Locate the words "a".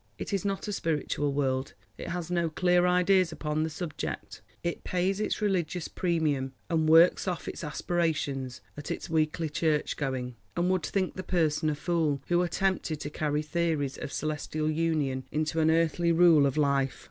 0.67-0.73, 11.69-11.75